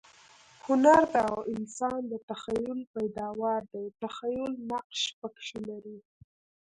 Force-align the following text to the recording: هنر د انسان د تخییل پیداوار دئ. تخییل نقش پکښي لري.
هنر 0.65 1.01
د 1.13 1.17
انسان 1.53 1.99
د 2.11 2.13
تخییل 2.29 2.79
پیداوار 2.95 3.61
دئ. 3.73 3.85
تخییل 4.01 4.51
نقش 4.71 5.01
پکښي 5.19 5.59
لري. 5.69 5.97